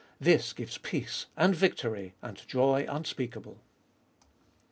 This 0.19 0.51
gives 0.53 0.79
peace, 0.79 1.27
and 1.37 1.55
victory, 1.55 2.15
and 2.23 2.41
joy 2.47 2.87
unspeakable. 2.89 3.61